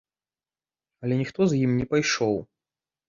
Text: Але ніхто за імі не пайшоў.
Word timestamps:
Але 1.05 1.13
ніхто 1.21 1.41
за 1.51 1.55
імі 1.67 1.75
не 1.83 1.87
пайшоў. 1.95 2.35